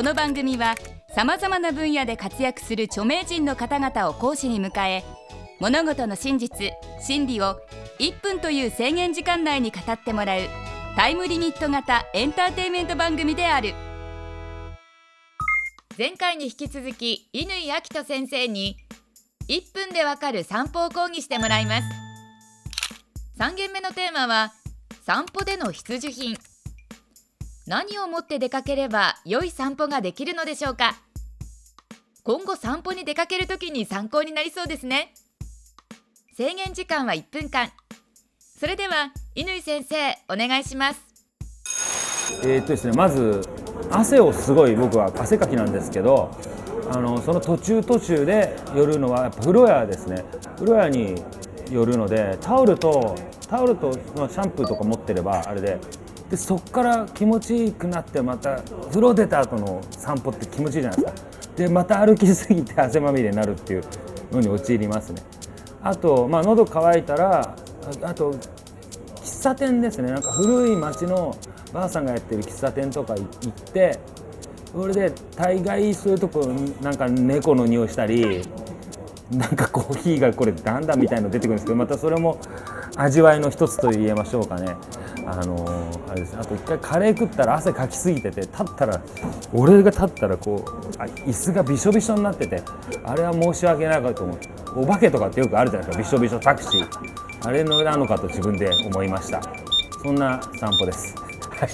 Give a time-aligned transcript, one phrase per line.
[0.00, 0.76] この番組は
[1.14, 5.04] さまざまな分野で活躍する著名人の方々を講師に迎え
[5.60, 6.72] 物事の真実
[7.02, 7.60] 真理を
[7.98, 10.40] 1分という制限時間内に語ってもらう
[10.96, 13.74] タイムリミット型エンターテインメント番組である。
[15.98, 18.78] 前回に引き続き乾明人先生に
[19.50, 21.86] 1分でわかる散歩を講義してもらいます。
[23.38, 24.54] 3件目のテーマは
[25.04, 26.38] 散歩での必需品。
[27.70, 30.96] 何をもって出かければ良い散歩ができるのでしょうか？
[32.24, 35.14] 今後散歩に出かけるときに参考になりそうですね。
[36.36, 37.70] 制限時間は1分間。
[38.58, 41.00] それでは乾先生お願いします。
[42.42, 43.40] えーっとですねまず
[43.88, 46.36] 汗をすごい僕は汗かきなんですけど
[46.90, 50.24] あのその途中途中で寄るのはやっぱ風呂屋ですね。
[50.56, 51.14] 風呂屋に
[51.70, 53.14] 寄るのでタオルと
[53.48, 55.78] タオルとシャンプーとか持ってればあれで
[56.30, 61.30] でそっから気持ちいいくなってまた風呂出た後の散歩って気持ちいいじゃないですか。
[61.56, 63.84] でまた歩きすぎて汗まみれになるっていう
[64.30, 65.22] のに陥りますね。
[65.82, 67.54] あとまあ喉乾いたらあ
[68.08, 68.32] あと
[69.16, 70.12] 喫茶店ですね。
[70.12, 71.36] なんか古い町の
[71.72, 73.26] ばあさんがやってる喫茶店とか行っ
[73.72, 73.98] て
[74.72, 76.46] それで大概そういうとこ
[76.80, 78.42] なんか猫の匂いしたり
[79.32, 82.38] なんかコーヒーがこれだんだんみたいの出てくるんですけどまたそれも
[83.02, 84.76] 味わいの一つと言えましょうかね。
[85.26, 86.36] あのーあれです。
[86.36, 89.00] あと一回カレー食ったら汗かきすぎてて立ったら
[89.52, 92.62] 俺が立ったらこうあ椅子がびしょびしょになってて
[93.04, 94.38] あれは申し訳ないかと思う。
[94.82, 96.02] お化けとかってよくあるじゃないですか。
[96.02, 96.88] びしょびしょタクシー。
[97.42, 99.40] あれのなのかと自分で思いました。
[100.02, 101.14] そんな散歩です。
[101.16, 101.70] はい。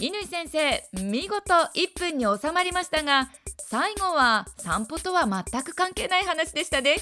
[0.00, 6.96] 乾先生見事1分に収まりましたが最後は散歩とは全く関係ない話でしたね。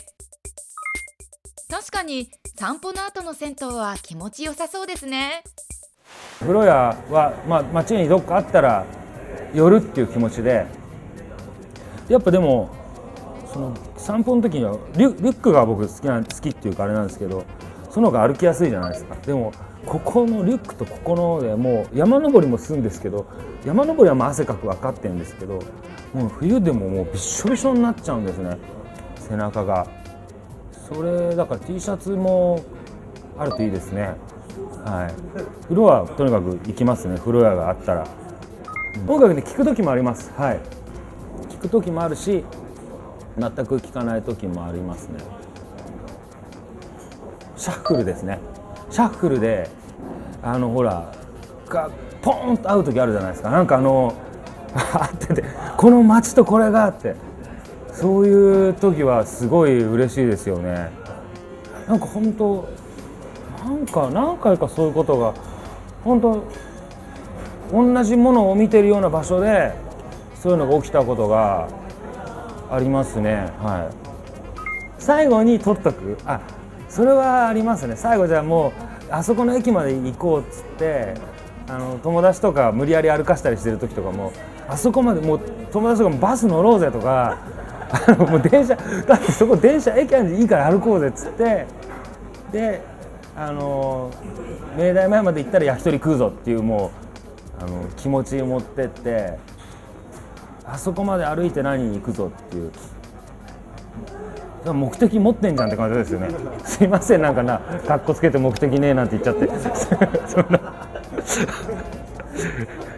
[1.70, 5.44] 確かに散歩の後の銭湯は気持ちよさそうですね。
[6.38, 8.86] 風呂屋は、まあ、街にどっかあったら
[9.52, 10.64] 寄るっていう気持ちで
[12.08, 12.70] やっぱでも
[13.52, 17.44] その散歩の時にはリュリュックが僕好きな好きっていうかあれなんですけど
[17.90, 19.14] その方が歩きやすいじゃないですか。
[19.26, 19.52] でも
[19.84, 23.26] ここのリュックとここのでもう山登りもするんですけど
[23.66, 25.60] 山登りはまあ汗かく分かってるんですけど
[26.14, 28.56] もう冬でももうびしょびしょになっちゃうんですね。
[29.16, 29.97] 背中が。
[30.88, 32.62] それだから T シャツも
[33.38, 34.14] あるといいですね。
[34.84, 35.62] はい。
[35.64, 37.18] 風呂はとにかく行きますね。
[37.18, 38.06] 風呂屋があったら。
[39.06, 40.32] 音楽ね聞く時もあります。
[40.32, 40.60] はい。
[41.50, 42.44] 聞く時もあるし
[43.36, 45.18] 全く聞かない時もありますね。
[47.56, 48.38] シャッフルですね。
[48.90, 49.68] シャッフルで
[50.42, 51.12] あのほら
[51.68, 51.90] が
[52.22, 53.50] ポーンと会う時あるじゃないですか。
[53.50, 54.14] なんかあの
[54.74, 55.44] あってて
[55.76, 57.14] この街とこれがあって
[58.00, 60.88] そういう時はすごい嬉しいですよね。
[61.88, 62.68] なんか本当
[63.64, 65.34] なんか何回かそういうことが
[66.04, 66.44] 本当
[67.72, 69.72] 同じものを見てるような場所で
[70.36, 71.68] そういうのが起きたことが
[72.70, 73.50] ありますね。
[73.58, 73.94] はい。
[75.00, 76.16] 最後に撮っとく。
[76.24, 76.40] あ
[76.88, 77.96] それはありますね。
[77.96, 78.72] 最後じゃあもう
[79.10, 81.14] あそこの駅まで行こうっつって
[81.68, 84.32] あの友達とか無理やり歩かしたりしてる時とかも
[84.68, 85.40] あそこまでもう
[85.72, 87.38] 友達とかもバス乗ろうぜとか
[87.90, 91.66] あのもう電車だってそこ電車駅あるんでいいから歩こうぜっつって
[92.52, 92.82] で
[93.36, 94.10] あの
[94.76, 96.90] 明大前まで行ったら焼き鳥食うぞっていうも
[97.60, 99.38] うあの気持ちを持ってって
[100.64, 102.72] あそこまで歩いて何に行くぞっていう。
[104.64, 106.28] 目的持ってんじゃんって感じですよね。
[106.64, 109.48] すいませんなんかなかっこつけて目的ねえなんて言っちゃって。
[110.28, 110.60] そんな。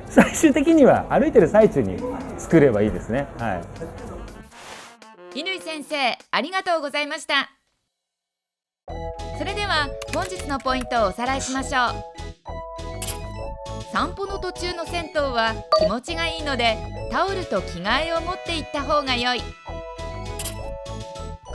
[0.09, 1.97] 最終的には歩いてる最中に
[2.39, 3.29] 作ればいいですね。
[3.39, 3.61] はい。
[5.61, 7.51] 先生ありがとうございました。
[9.39, 11.93] それでは本日のポイントをおさらいしましょう。
[13.93, 16.77] 散歩の途中の銭湯は気持ちがいいので
[17.11, 19.43] タオルと着替えを持って行った方が良い。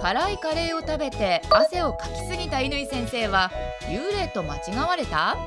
[0.02, 3.52] 辛いカレーを食べて汗をかきすぎた乾先生は
[3.88, 5.38] 幽霊と間違われた？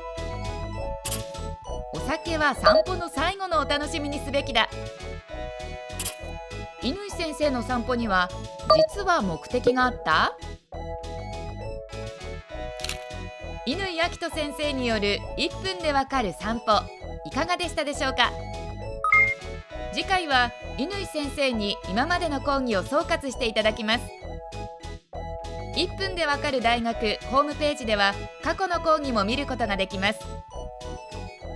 [1.93, 4.67] お酒は散歩の最後のお楽しみにすべきだ。
[6.81, 8.29] 乾先生の散歩には
[8.95, 10.37] 実は目的があった？
[13.65, 16.81] 乾明人先生による1分でわかる散歩
[17.25, 18.31] いかがでしたでしょうか？
[19.91, 24.03] 次回は乾先生に今までの講義を総括していただきます。
[25.75, 30.19] 1分でわかる大学ホームページでは過去の講義も見ることができます。